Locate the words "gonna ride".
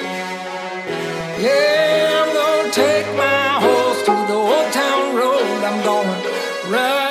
5.84-7.07